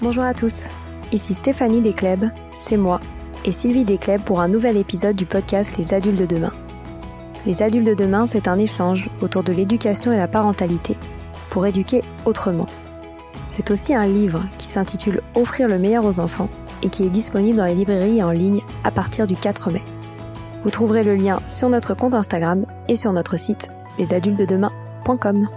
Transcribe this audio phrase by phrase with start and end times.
[0.00, 0.68] Bonjour à tous,
[1.10, 3.00] ici Stéphanie Descleb, c'est moi,
[3.44, 6.52] et Sylvie Descleb pour un nouvel épisode du podcast Les adultes de demain.
[7.46, 10.96] Les adultes de demain, c'est un échange autour de l'éducation et la parentalité
[11.50, 12.66] pour éduquer autrement.
[13.48, 16.48] C'est aussi un livre qui s'intitule Offrir le meilleur aux enfants
[16.84, 19.82] et qui est disponible dans les librairies en ligne à partir du 4 mai.
[20.62, 23.68] Vous trouverez le lien sur notre compte Instagram et sur notre site
[23.98, 25.48] lesadultesdedemain.com.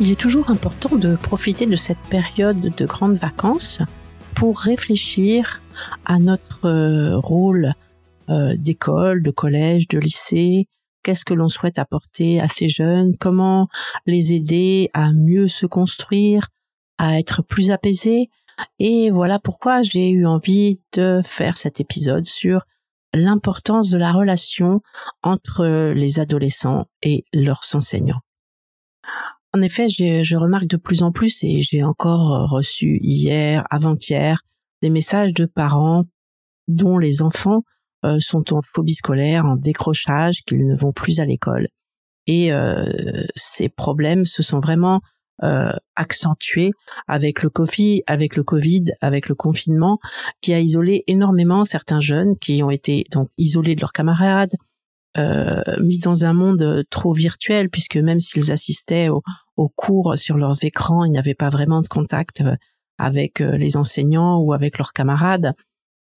[0.00, 3.80] Il est toujours important de profiter de cette période de grandes vacances
[4.34, 5.62] pour réfléchir
[6.04, 7.74] à notre euh, rôle
[8.28, 10.66] euh, d'école, de collège, de lycée,
[11.04, 13.68] qu'est-ce que l'on souhaite apporter à ces jeunes, comment
[14.04, 16.48] les aider à mieux se construire,
[16.98, 18.30] à être plus apaisés?
[18.80, 22.64] Et voilà pourquoi j'ai eu envie de faire cet épisode sur
[23.12, 24.80] l'importance de la relation
[25.22, 28.22] entre les adolescents et leurs enseignants.
[29.54, 34.40] En effet, je remarque de plus en plus, et j'ai encore reçu hier, avant-hier,
[34.82, 36.06] des messages de parents
[36.66, 37.62] dont les enfants
[38.04, 41.68] euh, sont en phobie scolaire, en décrochage, qu'ils ne vont plus à l'école.
[42.26, 42.84] Et euh,
[43.36, 45.00] ces problèmes se sont vraiment
[45.44, 46.72] euh, accentués
[47.06, 50.00] avec le Covid, avec le Covid, avec le confinement,
[50.40, 54.54] qui a isolé énormément certains jeunes qui ont été donc isolés de leurs camarades,
[55.16, 60.64] euh, mis dans un monde trop virtuel, puisque même s'ils assistaient aux cours sur leurs
[60.64, 62.42] écrans, ils n'avaient pas vraiment de contact
[62.98, 65.54] avec les enseignants ou avec leurs camarades.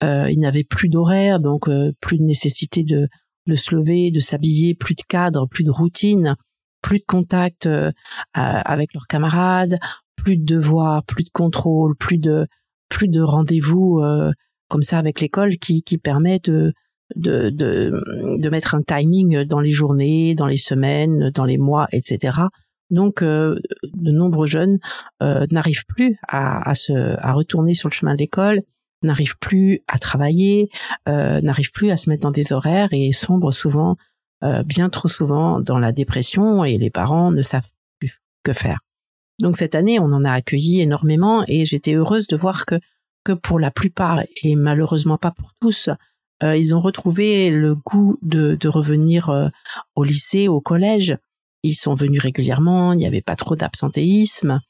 [0.04, 3.08] Euh, il n'avait plus d'horaire, donc euh, plus de nécessité de,
[3.48, 6.36] de se lever, de s'habiller, plus de cadre, plus de routine,
[6.82, 7.92] plus de contact euh,
[8.34, 9.80] avec leurs camarades,
[10.16, 12.48] plus de devoirs, plus de contrôle, plus de
[12.90, 14.02] plus de rendez-vous
[14.70, 16.74] comme ça avec l'école qui qui permet de,
[17.16, 22.40] de de mettre un timing dans les journées, dans les semaines, dans les mois, etc.
[22.90, 23.60] Donc, de
[24.12, 24.80] nombreux jeunes
[25.22, 28.62] n'arrivent plus à, à, se, à retourner sur le chemin de l'école
[29.04, 30.70] n'arrivent plus à travailler,
[31.08, 33.96] euh, n'arrivent plus à se mettre dans des horaires et sombrent souvent,
[34.44, 37.70] euh, bien trop souvent, dans la dépression et les parents ne savent
[38.00, 38.80] plus que faire.
[39.40, 42.76] Donc cette année, on en a accueilli énormément et j'étais heureuse de voir que
[43.24, 45.90] que pour la plupart et malheureusement pas pour tous,
[46.44, 49.50] euh, ils ont retrouvé le goût de, de revenir euh,
[49.96, 51.18] au lycée, au collège.
[51.64, 54.62] Ils sont venus régulièrement, il n'y avait pas trop d'absentéisme.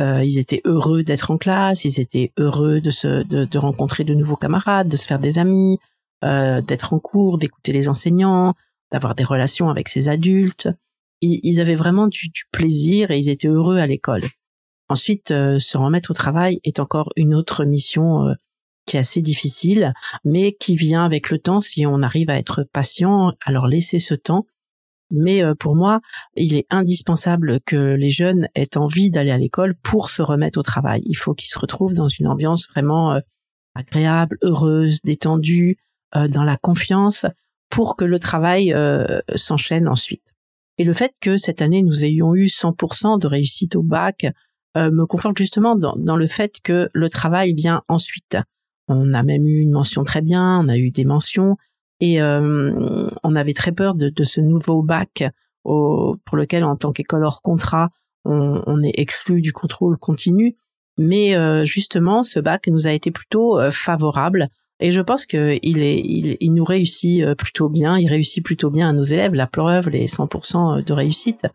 [0.00, 4.04] Euh, ils étaient heureux d'être en classe, ils étaient heureux de se de, de rencontrer
[4.04, 5.78] de nouveaux camarades, de se faire des amis,
[6.24, 8.54] euh, d'être en cours, d'écouter les enseignants,
[8.92, 10.68] d'avoir des relations avec ces adultes.
[11.20, 14.24] Ils, ils avaient vraiment du, du, plaisir et ils étaient heureux à l'école.
[14.88, 18.34] Ensuite, euh, se remettre au travail est encore une autre mission euh,
[18.86, 19.92] qui est assez difficile,
[20.24, 24.14] mais qui vient avec le temps si on arrive à être patient, alors laisser ce
[24.14, 24.46] temps
[25.10, 26.00] mais euh, pour moi,
[26.34, 30.62] il est indispensable que les jeunes aient envie d'aller à l'école pour se remettre au
[30.62, 31.02] travail.
[31.06, 33.20] Il faut qu'ils se retrouvent dans une ambiance vraiment euh,
[33.74, 35.78] agréable, heureuse, détendue,
[36.16, 37.26] euh, dans la confiance,
[37.70, 38.72] pour que le travail
[39.34, 40.22] s'enchaîne ensuite.
[40.78, 44.26] Et le fait que cette année nous ayons eu 100% de réussite au bac
[44.76, 48.36] me conforte justement dans, dans, le fait que le travail vient ensuite.
[48.88, 51.56] On a même eu une mention très bien, on a eu des mentions,
[52.00, 55.24] et euh, on avait très peur de, de ce nouveau bac
[55.64, 57.90] au, pour lequel, en tant qu'école hors contrat,
[58.24, 60.56] on, est exclu du contrôle continu.
[60.96, 64.48] Mais euh, justement, ce bac nous a été plutôt euh, favorable.
[64.80, 67.98] Et je pense qu'il il, il, nous réussit euh, plutôt bien.
[67.98, 69.34] Il réussit plutôt bien à nos élèves.
[69.34, 71.46] La preuve, les 100% de réussite.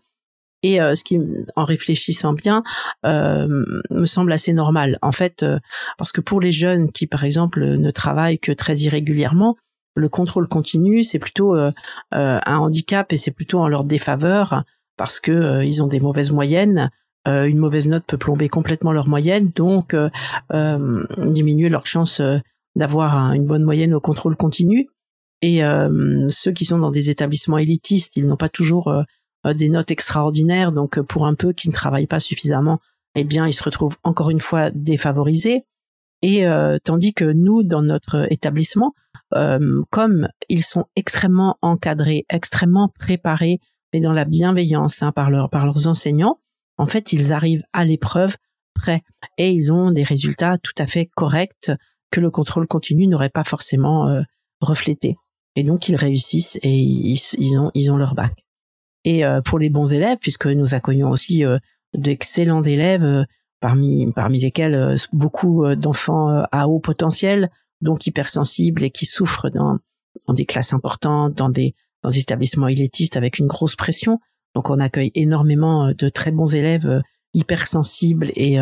[0.62, 1.20] Et euh, ce qui,
[1.56, 2.64] en réfléchissant bien,
[3.06, 4.98] euh, me semble assez normal.
[5.02, 5.46] En fait,
[5.98, 9.56] parce que pour les jeunes qui, par exemple, ne travaillent que très irrégulièrement,
[10.00, 11.72] le contrôle continu, c'est plutôt euh,
[12.14, 14.64] euh, un handicap et c'est plutôt en leur défaveur
[14.98, 16.90] parce que euh, ils ont des mauvaises moyennes.
[17.26, 19.96] une mauvaise note peut plomber complètement leur moyenne, donc
[20.52, 22.22] diminuer leur chance
[22.76, 24.88] d'avoir une bonne moyenne au contrôle continu.
[25.44, 25.62] Et
[26.30, 28.92] ceux qui sont dans des établissements élitistes, ils n'ont pas toujours
[29.46, 32.80] des notes extraordinaires, donc pour un peu qui ne travaillent pas suffisamment,
[33.16, 35.66] eh bien, ils se retrouvent encore une fois défavorisés.
[36.22, 36.46] Et
[36.84, 38.94] tandis que nous, dans notre établissement,
[39.36, 43.60] euh, comme ils sont extrêmement encadrés, extrêmement préparés,
[43.94, 46.40] mais dans la bienveillance hein, par, par leurs enseignants,
[46.78, 48.38] en fait, ils arrivent à l'épreuve
[48.74, 49.04] prêts
[49.38, 51.72] et ils ont des résultats tout à fait corrects
[52.12, 54.22] que le contrôle continu n'aurait pas forcément euh,
[54.62, 55.16] reflété.
[55.56, 58.46] Et donc, ils réussissent et ils, ont, ils ont leur bac.
[59.06, 61.58] Et euh, pour les bons élèves, puisque nous accueillons aussi euh,
[61.94, 63.24] d'excellents élèves, euh,
[63.62, 67.50] parmi, parmi lesquels beaucoup d'enfants à haut potentiel,
[67.82, 69.80] donc hypersensibles et qui souffrent dans,
[70.28, 74.20] dans des classes importantes, dans des, dans des établissements élitistes avec une grosse pression.
[74.56, 77.02] Donc on accueille énormément de très bons élèves
[77.34, 78.58] hypersensibles et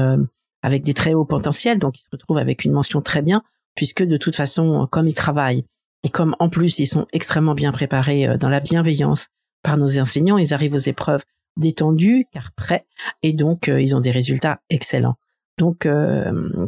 [0.63, 3.43] avec des très hauts potentiels, donc ils se retrouvent avec une mention très bien,
[3.75, 5.63] puisque de toute façon, comme ils travaillent
[6.01, 9.27] et comme en plus ils sont extrêmement bien préparés dans la bienveillance
[9.63, 11.23] par nos enseignants, ils arrivent aux épreuves
[11.57, 12.85] détendus car prêts
[13.23, 15.15] et donc ils ont des résultats excellents.
[15.57, 15.87] Donc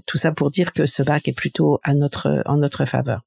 [0.05, 3.21] tout ça pour dire que ce bac est plutôt à notre en notre faveur.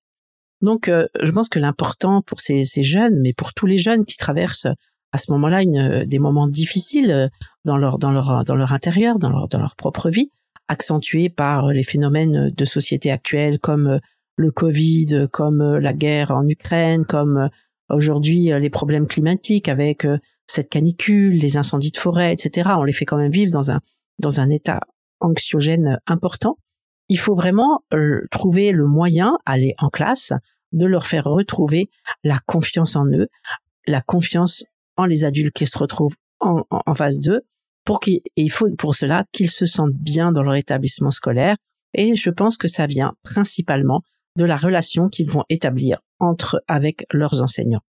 [0.62, 4.16] Donc, euh, je pense que l'important pour ces, jeunes, mais pour tous les jeunes qui
[4.16, 4.68] traversent
[5.10, 5.64] à ce moment-là
[6.06, 7.28] des moments difficiles euh,
[7.64, 10.30] dans leur dans leur dans leur intérieur, dans leur dans leur propre vie,
[10.68, 13.98] accentués par les phénomènes de société actuels comme euh,
[14.36, 17.50] le Covid, comme la guerre en Ukraine, comme
[17.90, 20.06] aujourd'hui les problèmes climatiques avec
[20.46, 22.70] cette canicule, les incendies de forêt, etc.
[22.76, 23.80] On les fait quand même vivre dans un
[24.18, 24.80] dans un état
[25.20, 26.58] anxiogène important.
[27.08, 27.82] Il faut vraiment
[28.30, 30.32] trouver le moyen, aller en classe,
[30.72, 31.90] de leur faire retrouver
[32.24, 33.28] la confiance en eux,
[33.86, 34.64] la confiance
[34.96, 37.40] en les adultes qui se retrouvent en, en, phase 2,
[37.84, 41.56] pour qu'il il faut pour cela qu'ils se sentent bien dans leur établissement scolaire.
[41.94, 44.02] Et je pense que ça vient principalement
[44.36, 47.82] de la relation qu'ils vont établir entre avec leurs enseignants.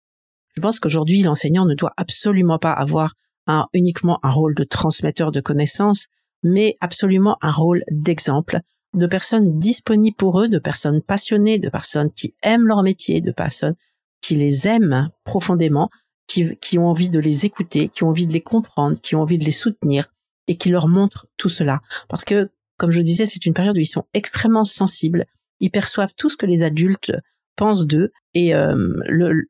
[0.55, 3.13] Je pense qu'aujourd'hui l'enseignant ne doit absolument pas avoir
[3.47, 6.07] un, uniquement un rôle de transmetteur de connaissances,
[6.43, 8.59] mais absolument un rôle d'exemple
[8.93, 13.31] de personnes disponibles pour eux, de personnes passionnées, de personnes qui aiment leur métier, de
[13.31, 13.75] personnes
[14.21, 15.89] qui les aiment profondément,
[16.27, 19.21] qui, qui ont envie de les écouter, qui ont envie de les comprendre, qui ont
[19.21, 20.13] envie de les soutenir
[20.47, 21.81] et qui leur montrent tout cela.
[22.07, 25.25] Parce que, comme je disais, c'est une période où ils sont extrêmement sensibles,
[25.63, 27.11] ils perçoivent tout ce que les adultes
[27.55, 28.75] pensent d'eux et euh,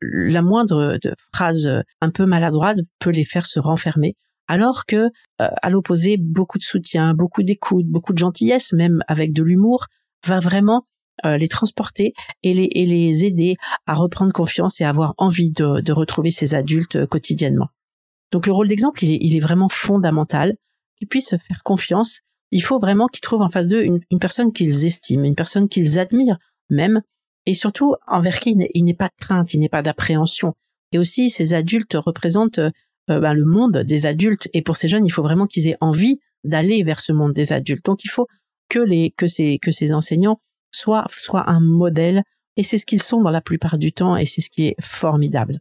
[0.01, 1.69] la moindre de phrase
[2.01, 4.15] un peu maladroite peut les faire se renfermer
[4.47, 9.33] alors que, euh, à l'opposé, beaucoup de soutien, beaucoup d'écoute, beaucoup de gentillesse, même avec
[9.33, 9.87] de l'humour,
[10.25, 10.85] va vraiment
[11.25, 13.55] euh, les transporter et les, aider
[13.85, 17.69] à reprendre confiance et à avoir envie de, retrouver ces adultes euh, quotidiennement.
[18.31, 20.55] Donc le rôle d'exemple, il est, il est vraiment fondamental,
[20.97, 22.19] qu'ils puissent faire confiance.
[22.55, 25.97] Il faut vraiment qu'ils trouvent en face d'eux une, personne qu'ils estiment, une personne qu'ils
[25.97, 26.37] admirent
[26.69, 27.01] même,
[27.47, 30.53] et surtout envers qui il n'est pas de crainte, il n'est pas d'appréhension.
[30.91, 32.69] Et aussi, ces adultes représentent euh,
[33.07, 34.49] ben, le monde des adultes.
[34.53, 37.53] Et pour ces jeunes, il faut vraiment qu'ils aient envie d'aller vers ce monde des
[37.53, 37.85] adultes.
[37.85, 38.27] Donc il faut
[38.69, 40.39] que les que ces que ces enseignants
[40.69, 42.21] soient soient un modèle.
[42.55, 44.15] Et c'est ce qu'ils sont dans la plupart du temps.
[44.15, 45.59] Et c'est ce qui est formidable.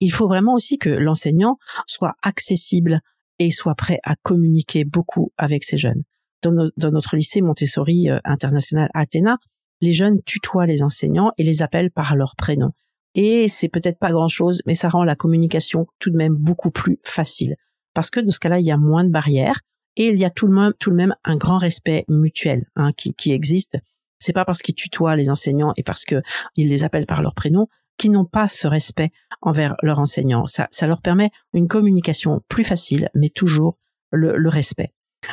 [0.00, 3.02] Il faut vraiment aussi que l'enseignant soit accessible
[3.38, 6.02] et soit prêt à communiquer beaucoup avec ces jeunes.
[6.42, 9.38] Dans, notre lycée Montessori euh, international Athéna,
[9.80, 12.70] les jeunes tutoient les enseignants et les appellent par leur prénom.
[13.14, 16.98] Et c'est peut-être pas grand-chose, mais ça rend la communication tout de même beaucoup plus
[17.02, 17.56] facile.
[17.94, 19.60] Parce que dans ce cas-là, il y a moins de barrières
[19.96, 23.14] et il y a tout le même, tout même un grand respect mutuel hein, qui,
[23.14, 23.78] qui existe.
[24.18, 26.22] C'est pas parce qu'ils tutoient les enseignants et parce que
[26.56, 29.10] ils les appellent par leur prénom qu'ils n'ont pas ce respect
[29.40, 30.46] envers leurs enseignants.
[30.46, 33.78] Ça, ça leur permet une communication plus facile, mais toujours
[34.10, 34.92] le, le respect.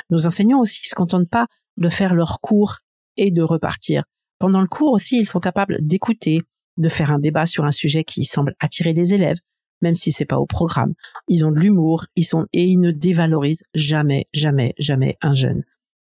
[0.10, 2.80] Nos enseignants aussi ne se contentent pas de faire leur cours
[3.18, 4.04] et de repartir.
[4.40, 6.42] Pendant le cours aussi, ils sont capables d'écouter,
[6.78, 9.38] de faire un débat sur un sujet qui semble attirer les élèves,
[9.82, 10.94] même si c'est pas au programme.
[11.28, 15.64] Ils ont de l'humour, ils sont et ils ne dévalorisent jamais, jamais, jamais un jeune.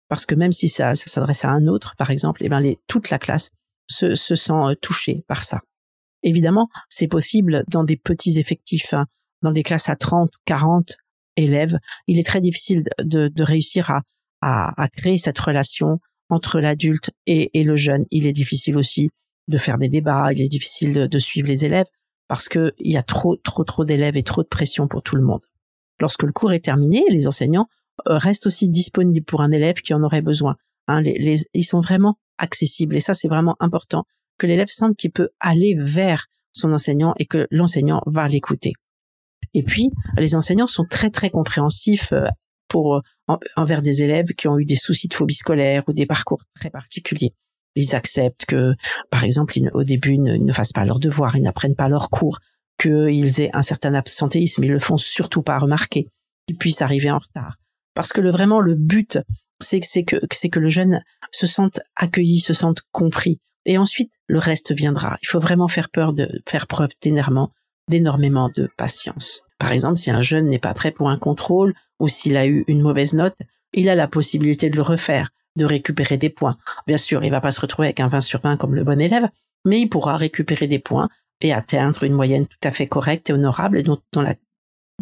[0.07, 2.79] Parce que même si ça, ça s'adresse à un autre, par exemple, eh ben les,
[2.87, 3.49] toute la classe
[3.89, 5.61] se, se sent euh, touchée par ça.
[6.23, 9.05] Évidemment, c'est possible dans des petits effectifs, hein.
[9.41, 10.95] dans des classes à 30, 40
[11.35, 11.77] élèves.
[12.07, 13.91] Il est très difficile de, réussir
[14.41, 15.99] à, créer cette relation
[16.29, 18.05] entre l'adulte et, et le jeune.
[18.11, 19.09] Il est difficile aussi
[19.47, 21.87] de faire des débats, il est difficile de, suivre les élèves
[22.27, 25.23] parce qu'il y a trop, trop, trop d'élèves et trop de pression pour tout le
[25.23, 25.41] monde.
[25.99, 27.67] Lorsque le cours est terminé, les enseignants
[28.07, 30.55] euh, restent aussi disponibles pour un élève qui en aurait besoin.
[30.87, 34.05] Hein, les, ils sont vraiment accessibles et ça c'est vraiment important
[34.41, 38.73] que l'élève sente qu'il peut aller vers son enseignant et que l'enseignant va l'écouter.
[39.53, 42.25] Et puis les enseignants sont très très compréhensifs euh,
[42.67, 43.01] pour
[43.55, 46.69] envers des élèves qui ont eu des soucis de phobie scolaire ou des parcours très
[46.69, 47.33] particuliers
[47.75, 48.73] ils acceptent que,
[49.09, 52.39] par exemple, au début, ils ne, fassent pas leurs devoirs, ils n'apprennent pas leurs cours,
[52.77, 56.07] qu'ils aient un certain absentéisme, ils le font surtout pas remarquer,
[56.47, 57.57] qu'ils puissent arriver en retard.
[57.93, 59.19] Parce que vraiment, le but,
[59.59, 63.39] c'est que le jeune se sente accueilli, se sente compris.
[63.65, 65.17] Et ensuite, le reste viendra.
[65.21, 67.51] Il faut vraiment faire peur de faire preuve d'énormément,
[67.87, 69.41] d'énormément de patience.
[69.59, 72.63] Par exemple, si un jeune n'est pas prêt pour un contrôle ou s'il a eu
[72.67, 73.37] une mauvaise note,
[73.73, 76.57] il a la possibilité de le refaire de récupérer des points.
[76.87, 78.99] Bien sûr, il va pas se retrouver avec un 20 sur 20 comme le bon
[78.99, 79.29] élève,
[79.65, 81.09] mais il pourra récupérer des points
[81.41, 84.35] et atteindre une moyenne tout à fait correcte et honorable et dont, la,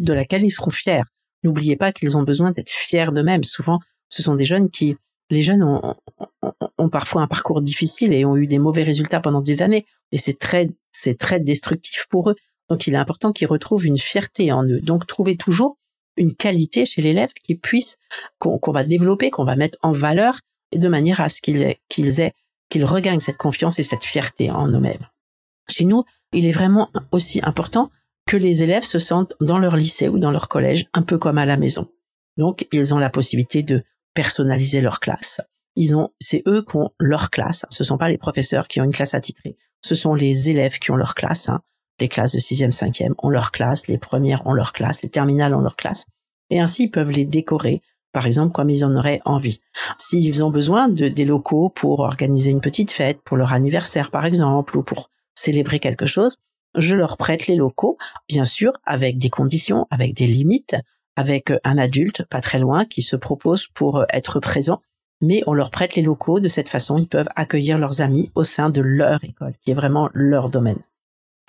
[0.00, 1.02] de laquelle ils seront fiers.
[1.44, 3.44] N'oubliez pas qu'ils ont besoin d'être fiers d'eux-mêmes.
[3.44, 4.96] Souvent, ce sont des jeunes qui,
[5.30, 5.94] les jeunes ont,
[6.80, 10.18] ont, parfois un parcours difficile et ont eu des mauvais résultats pendant des années et
[10.18, 12.36] c'est très, c'est très destructif pour eux.
[12.68, 14.80] Donc il est important qu'ils retrouvent une fierté en eux.
[14.80, 15.78] Donc trouver toujours
[16.16, 17.96] une qualité chez l'élève qui puisse
[18.38, 20.38] qu'on va développer, qu'on va mettre en valeur,
[20.74, 22.34] de manière à ce qu'ils aient
[22.70, 25.06] qu'ils regagnent cette confiance et cette fierté en eux-mêmes.
[25.68, 27.90] Chez nous, il est vraiment aussi important
[28.26, 31.38] que les élèves se sentent dans leur lycée ou dans leur collège un peu comme
[31.38, 31.88] à la maison.
[32.36, 33.82] Donc, ils ont la possibilité de
[34.14, 35.40] personnaliser leur classe.
[35.76, 37.64] Ils ont, c'est eux qui ont leur classe.
[37.70, 39.56] Ce sont pas les professeurs qui ont une classe attitrée.
[39.82, 41.48] Ce sont les élèves qui ont leur classe.
[41.48, 41.62] Hein.
[42.00, 43.86] Les classes de sixième, cinquième ont leur classe.
[43.86, 45.02] Les premières ont leur classe.
[45.02, 46.06] Les terminales ont leur classe.
[46.50, 49.60] Et ainsi, ils peuvent les décorer, par exemple, comme ils en auraient envie.
[49.98, 54.24] S'ils ont besoin de des locaux pour organiser une petite fête, pour leur anniversaire, par
[54.24, 56.36] exemple, ou pour célébrer quelque chose,
[56.76, 57.98] je leur prête les locaux,
[58.28, 60.76] bien sûr, avec des conditions, avec des limites,
[61.16, 64.80] avec un adulte pas très loin qui se propose pour être présent,
[65.20, 66.40] mais on leur prête les locaux.
[66.40, 69.74] De cette façon, ils peuvent accueillir leurs amis au sein de leur école, qui est
[69.74, 70.80] vraiment leur domaine.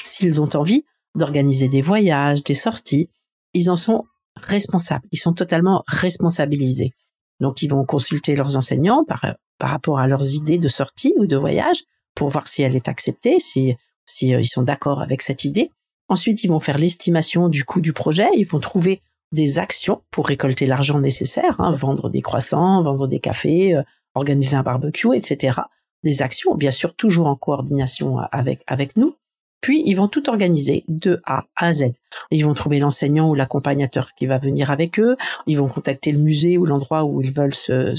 [0.04, 0.86] S'ils ont envie
[1.16, 3.10] d'organiser des voyages, des sorties,
[3.54, 5.08] ils en sont responsables.
[5.12, 6.94] Ils sont totalement responsabilisés.
[7.40, 9.26] Donc, ils vont consulter leurs enseignants par,
[9.58, 11.84] par rapport à leurs idées de sortie ou de voyage
[12.16, 13.76] pour voir si elle est acceptée, si
[14.12, 15.72] si euh, ils sont d'accord avec cette idée.
[16.08, 18.28] Ensuite, ils vont faire l'estimation du coût du projet.
[18.36, 19.02] Ils vont trouver
[19.32, 23.84] des actions pour récolter l'argent nécessaire, hein, vendre des croissants, vendre des cafés, euh,
[24.16, 25.62] organiser un barbecue, etc.
[26.04, 29.16] Des actions, bien sûr, toujours en coordination avec avec nous.
[29.62, 31.94] Puis, ils vont tout organiser de A à Z.
[32.32, 35.16] Ils vont trouver l'enseignant ou l'accompagnateur qui va venir avec eux.
[35.46, 37.96] Ils vont contacter le musée ou l'endroit où ils veulent se,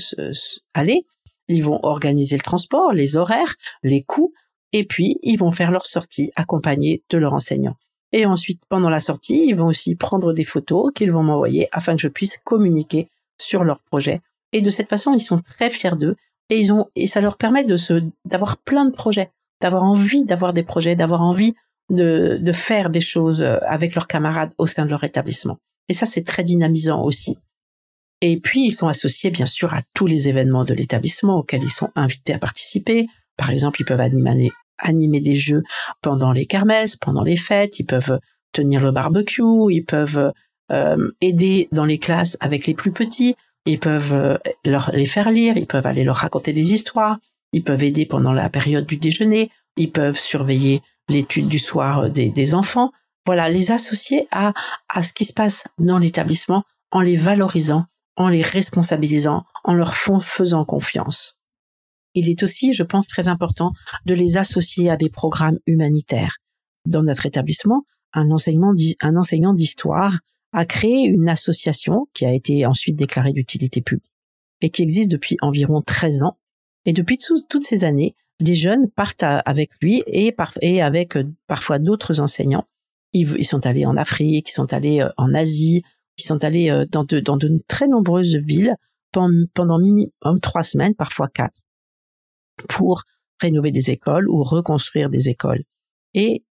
[0.75, 1.07] aller.
[1.47, 4.33] Ils vont organiser le transport, les horaires, les coûts
[4.73, 7.77] et puis ils vont faire leur sortie accompagnés de leur enseignant.
[8.13, 11.97] Et ensuite, pendant la sortie, ils vont aussi prendre des photos qu'ils vont m'envoyer afin
[11.97, 13.09] que je puisse communiquer
[13.41, 14.21] sur leur projet.
[14.53, 16.17] Et de cette façon, ils sont très fiers d'eux
[16.51, 20.25] et ils ont et ça leur permet de se d'avoir plein de projets, d'avoir envie
[20.25, 21.55] d'avoir des projets, d'avoir envie
[21.91, 25.59] de, de faire des choses euh, avec leurs camarades au sein de leur établissement.
[25.89, 27.39] Et ça, c'est très dynamisant aussi.
[28.21, 31.71] Et puis, ils sont associés, bien sûr, à tous les événements de l'établissement auxquels ils
[31.71, 33.09] sont invités à participer.
[33.37, 34.53] Par exemple, ils peuvent animer,
[34.83, 35.63] animer des jeux
[36.03, 38.19] pendant les kermesses, pendant les fêtes, ils peuvent
[38.53, 40.33] tenir le barbecue, ils peuvent
[40.71, 43.35] euh, aider dans les classes avec les plus petits,
[43.67, 47.19] ils peuvent euh, leur, les faire lire, ils peuvent aller leur raconter des histoires,
[47.53, 52.29] ils peuvent aider pendant la période du déjeuner, ils peuvent surveiller l'étude du soir des,
[52.29, 52.93] des, enfants.
[53.27, 54.53] Voilà, les associer à,
[54.89, 57.87] à ce qui se passe dans l'établissement en les valorisant,
[58.17, 61.37] en les responsabilisant, en leur faisant confiance
[62.15, 63.73] il est aussi, je pense, très important
[64.07, 66.37] de les associer à des programmes humanitaires.
[66.87, 70.19] Dans notre établissement, un, enseignant d'histoire
[70.53, 74.11] a créé une association qui a été ensuite déclarée d'utilité publique
[74.61, 76.39] et qui existe depuis environ 13 ans.
[76.85, 77.17] Et depuis
[77.49, 80.35] toutes ces années, des jeunes partent avec lui et,
[80.81, 82.67] avec euh, parfois d'autres enseignants.
[83.13, 85.83] Ils, sont allés en Afrique, ils sont allés euh, en Asie,
[86.19, 87.23] ils sont allés euh, dans de,
[87.69, 88.75] très nombreuses villes
[89.13, 91.62] pendant minimum trois semaines, parfois quatre
[92.69, 93.03] pour
[93.41, 95.63] rénover des écoles ou reconstruire des écoles.
[96.15, 96.45] Et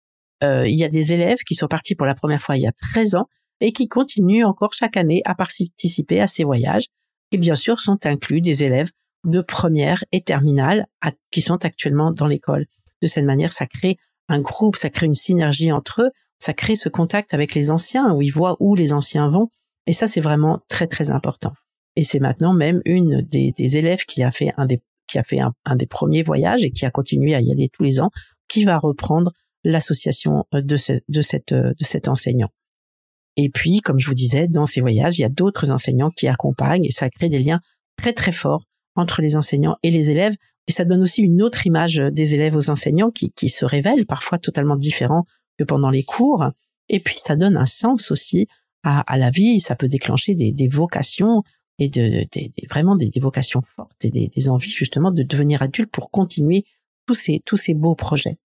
[0.43, 2.67] euh, il y a des élèves qui sont partis pour la première fois il y
[2.67, 3.27] a 13 ans
[3.61, 6.85] et qui continuent encore chaque année à participer à ces voyages.
[7.31, 8.89] Et bien sûr, sont inclus des élèves
[9.25, 10.87] de première et terminale
[11.31, 12.65] qui sont actuellement dans l'école.
[13.01, 13.97] De cette manière, ça crée
[14.29, 18.13] un groupe, ça crée une synergie entre eux, ça crée ce contact avec les anciens
[18.13, 19.49] où ils voient où les anciens vont.
[19.87, 21.53] Et ça, c'est vraiment très, très important.
[21.95, 25.23] Et c'est maintenant même une des, des élèves qui a fait un des qui a
[25.23, 28.11] fait un, des premiers voyages et qui a continué à y aller tous les ans,
[28.47, 29.31] qui va reprendre
[29.63, 32.49] l'association euh, de, de, cette, euh, de cet enseignant.
[33.35, 36.27] Et puis, comme je vous disais, dans ces voyages, il y a d'autres enseignants qui
[36.27, 37.59] accompagnent et ça crée des liens
[37.95, 40.35] très très forts entre les enseignants et les élèves.
[40.67, 44.05] Et ça donne aussi une autre image des élèves aux enseignants qui, qui se révèlent
[44.05, 45.25] parfois totalement différents
[45.57, 46.45] que pendant les cours.
[46.89, 48.47] Et puis, ça donne un sens aussi
[48.83, 49.59] à, à la vie.
[49.59, 51.43] Ça peut déclencher des, des vocations
[51.79, 52.25] et de,
[52.69, 56.65] vraiment des, vocations fortes et des, envies justement de devenir adulte pour continuer
[57.07, 58.37] tous ces tous ces beaux projets.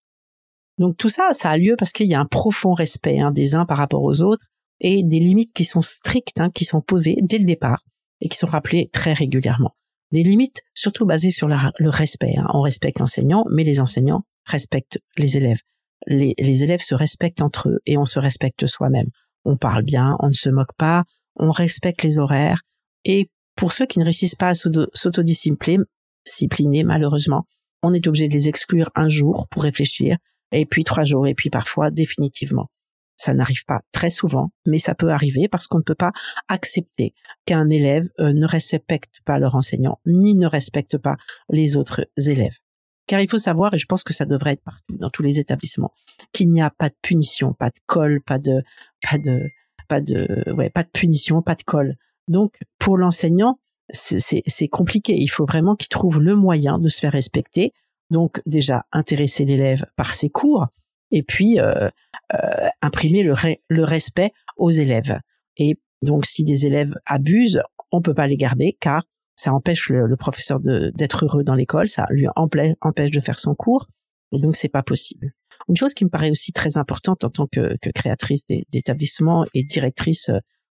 [0.78, 3.54] Donc tout ça, ça a lieu parce qu'il y a un profond respect hein, des
[3.54, 4.46] uns par rapport aux autres
[4.80, 7.82] et des limites qui sont strictes, hein, qui sont posées dès le départ
[8.20, 9.76] et qui sont rappelées très régulièrement.
[10.10, 12.34] Des limites surtout basées sur le respect.
[12.36, 12.46] Hein.
[12.54, 15.60] On respecte l'enseignant, mais les enseignants respectent les élèves.
[16.06, 19.08] Les, les élèves se respectent entre eux et on se respecte soi-même.
[19.44, 21.04] On parle bien, on ne se moque pas,
[21.36, 22.60] on respecte les horaires,
[23.04, 27.46] et pour ceux qui ne réussissent pas à s'autodiscipliner, malheureusement,
[27.82, 30.16] on est obligé de les exclure un jour pour réfléchir,
[30.52, 32.70] et puis trois jours, et puis parfois définitivement.
[33.16, 36.10] Ça n'arrive pas très souvent, mais ça peut arriver parce qu'on ne peut pas
[36.48, 37.14] accepter
[37.46, 41.16] qu'un élève euh, ne respecte pas leur enseignant, ni ne respecte pas
[41.48, 42.58] les autres élèves.
[43.06, 45.38] Car il faut savoir, et je pense que ça devrait être partout, dans tous les
[45.38, 45.92] établissements,
[46.32, 48.62] qu'il n'y a pas de punition, pas de colle, pas de,
[49.08, 49.42] pas de,
[49.88, 51.96] pas de, ouais, pas de punition, pas de colle.
[52.28, 53.58] Donc, pour l'enseignant,
[53.90, 55.14] c'est compliqué.
[55.16, 57.72] Il faut vraiment qu'il trouve le moyen de se faire respecter.
[58.10, 60.66] Donc, déjà, intéresser l'élève par ses cours,
[61.10, 61.88] et puis euh,
[62.34, 63.34] euh, imprimer le,
[63.68, 65.18] le respect aux élèves.
[65.56, 67.62] Et donc, si des élèves abusent,
[67.92, 69.04] on peut pas les garder, car
[69.36, 73.88] ça empêche le, professeur d'être heureux dans l'école, ça lui empêche de faire son cours,
[74.32, 75.32] et donc c'est pas possible.
[75.68, 80.30] Une chose qui me paraît aussi très importante en tant que, créatrice d'établissement et directrice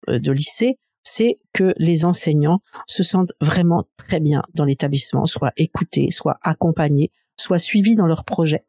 [0.07, 0.77] euh, de lycée,
[1.07, 7.11] c'est que les enseignants se sentent vraiment très bien dans l'établissement, soit écoutés, soit accompagnés,
[7.37, 8.65] soit suivis dans leurs projets.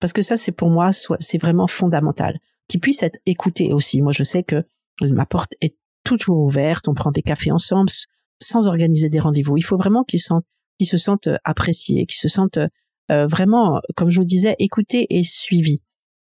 [0.00, 2.38] Parce que ça, c'est pour moi, c'est vraiment fondamental.
[2.66, 4.00] Qu'ils puissent être écoutés aussi.
[4.00, 4.64] Moi, je sais que
[5.02, 7.90] ma porte est toujours ouverte, on prend des cafés ensemble,
[8.40, 9.58] sans organiser des rendez-vous.
[9.58, 12.58] Il faut vraiment qu'ils se sentent euh, appréciés, qu'ils se sentent
[13.10, 15.82] euh, vraiment, comme je vous disais, écoutés et suivis.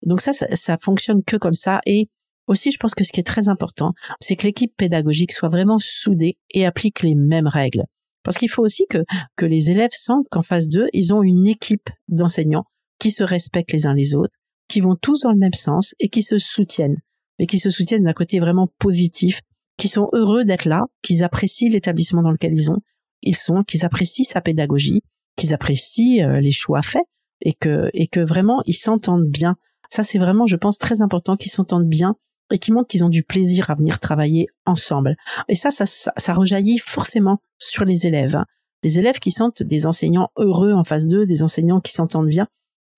[0.06, 1.80] Donc ça, ça, ça fonctionne que comme ça.
[1.86, 2.10] Et
[2.48, 5.80] aussi, je pense que ce qui est très important, c'est que l'équipe pédagogique soit vraiment
[5.80, 7.84] soudée et applique les mêmes règles.
[8.24, 9.04] Parce qu'il faut aussi que,
[9.36, 12.66] que les élèves sentent qu'en face d'eux, ils ont une équipe d'enseignants
[13.00, 14.34] qui se respectent les uns les autres,
[14.68, 16.98] qui vont tous dans le même sens et qui se soutiennent.
[17.38, 19.42] Mais qui se soutiennent d'un côté vraiment positif
[19.78, 22.80] qui sont heureux d'être là, qu'ils apprécient l'établissement dans lequel ils ont,
[23.22, 25.02] ils sont, qu'ils apprécient sa pédagogie,
[25.36, 27.04] qu'ils apprécient euh, les choix faits
[27.42, 29.56] et que et que vraiment ils s'entendent bien.
[29.90, 32.16] Ça c'est vraiment, je pense, très important qu'ils s'entendent bien
[32.52, 35.16] et qu'ils montrent qu'ils ont du plaisir à venir travailler ensemble.
[35.48, 38.36] Et ça, ça, ça, rejaillit forcément sur les élèves.
[38.36, 38.46] Hein.
[38.84, 42.48] Les élèves qui sentent des enseignants heureux en face d'eux, des enseignants qui s'entendent bien,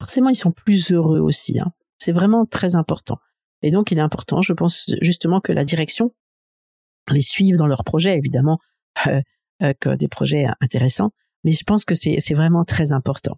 [0.02, 1.60] forcément ils sont plus heureux aussi.
[1.60, 1.72] Hein.
[1.98, 3.20] C'est vraiment très important.
[3.62, 6.12] Et donc il est important, je pense justement que la direction
[7.14, 8.60] les suivre dans leurs projets, évidemment,
[9.08, 9.22] euh,
[9.64, 11.12] euh, que des projets intéressants.
[11.44, 13.38] Mais je pense que c'est vraiment très important.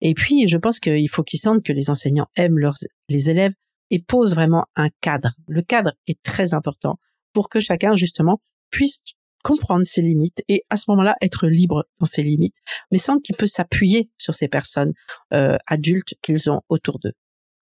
[0.00, 2.76] Et puis, je pense qu'il faut qu'ils sentent que les enseignants aiment leurs,
[3.08, 3.52] les élèves
[3.90, 5.34] et posent vraiment un cadre.
[5.48, 6.98] Le cadre est très important
[7.32, 9.02] pour que chacun, justement, puisse
[9.42, 12.56] comprendre ses limites et à ce moment-là être libre dans ses limites,
[12.90, 14.92] mais sans qu'il peut s'appuyer sur ces personnes
[15.32, 17.14] euh, adultes qu'ils ont autour d'eux.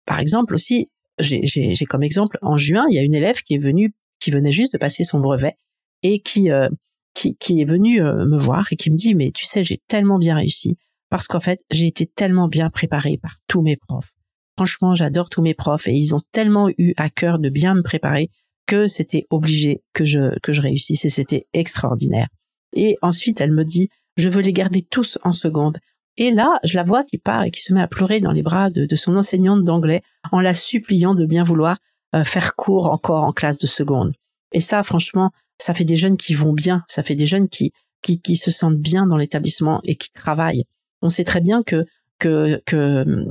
[0.07, 3.59] Par exemple aussi, j'ai comme exemple en juin, il y a une élève qui est
[3.59, 5.57] venue qui venait juste de passer son brevet
[6.03, 6.68] et qui euh,
[7.14, 9.83] qui, qui, est venu euh, me voir et qui me dit mais tu sais j'ai
[9.88, 10.79] tellement bien réussi
[11.11, 14.12] parce qu'en fait j'ai été tellement bien préparé par tous mes profs.
[14.61, 17.81] Franchement j'adore tous mes profs et ils ont tellement eu à cœur de bien me
[17.83, 18.29] préparer
[18.66, 22.29] que c'était obligé que je que je réussisse et c'était extraordinaire.
[22.75, 25.79] Et ensuite elle me dit je veux les garder tous en seconde.
[26.18, 28.42] Et là, je la vois qui part et qui se met à pleurer dans les
[28.42, 31.79] bras de, son enseignante d'anglais en la suppliant de bien vouloir
[32.14, 34.12] euh, faire cours encore en classe de seconde.
[34.53, 37.73] Et ça, franchement, ça fait des jeunes qui vont bien, ça fait des jeunes qui,
[38.03, 40.66] qui, qui se sentent bien dans l'établissement et qui travaillent.
[41.01, 41.87] On sait très bien que,
[42.18, 43.27] que, que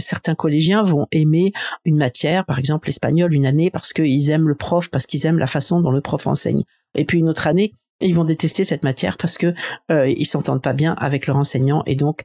[0.00, 1.52] certains collégiens vont aimer
[1.84, 5.38] une matière, par exemple l'espagnol, une année parce qu'ils aiment le prof, parce qu'ils aiment
[5.38, 6.64] la façon dont le prof enseigne.
[6.94, 9.54] Et puis une autre année, ils vont détester cette matière parce que
[9.90, 12.24] euh, ils s'entendent pas bien avec leur enseignant et donc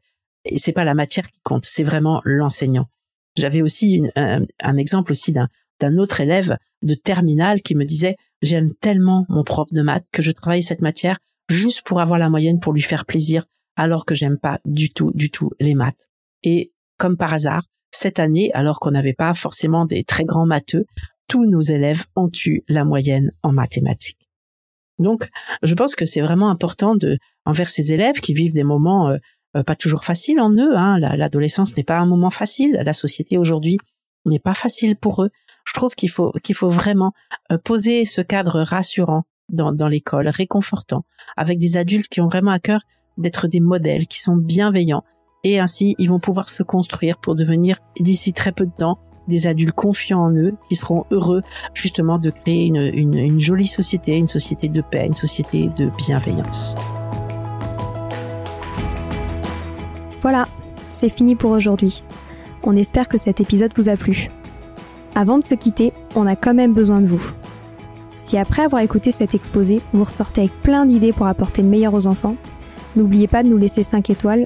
[0.57, 2.87] c'est pas la matière qui compte, c'est vraiment l'enseignant.
[3.35, 5.49] J'avais aussi un, exemple aussi d'un
[5.81, 10.21] d'un autre élève de terminale qui me disait j'aime tellement mon prof de maths que
[10.21, 11.17] je travaille cette matière
[11.49, 15.11] juste pour avoir la moyenne pour lui faire plaisir alors que j'aime pas du tout
[15.13, 16.07] du tout les maths.
[16.43, 20.85] Et comme par hasard, cette année, alors qu'on n'avait pas forcément des très grands matheux,
[21.27, 24.29] tous nos élèves ont eu la moyenne en mathématiques.
[24.99, 25.29] Donc,
[25.63, 29.17] je pense que c'est vraiment important de, envers ces élèves qui vivent des moments euh,
[29.55, 30.75] euh, pas toujours faciles en eux.
[30.75, 32.79] Hein, L'adolescence n'est pas un moment facile.
[32.83, 33.77] La société aujourd'hui
[34.25, 35.29] n'est pas facile pour eux.
[35.65, 37.13] Je trouve qu'il faut qu'il faut vraiment
[37.51, 41.05] euh, poser ce cadre rassurant dans, dans l'école, réconfortant,
[41.37, 42.81] avec des adultes qui ont vraiment à cœur
[43.17, 45.03] d'être des modèles, qui sont bienveillants,
[45.45, 49.47] et ainsi ils vont pouvoir se construire pour devenir d'ici très peu de temps des
[49.47, 51.41] adultes confiants en eux, qui seront heureux
[51.73, 56.75] justement de créer une, jolie société, une société de paix, une société de bienveillance.
[60.21, 60.47] Voilà,
[60.91, 62.03] c'est fini pour aujourd'hui.
[62.63, 64.29] On espère que cet épisode vous a plu.
[65.15, 67.31] Avant de se quitter, on a quand même besoin de vous.
[68.17, 71.93] Si après avoir écouté cet exposé, vous ressortez avec plein d'idées pour apporter le meilleur
[71.93, 72.35] aux enfants,
[72.95, 74.45] n'oubliez pas de nous laisser 5 étoiles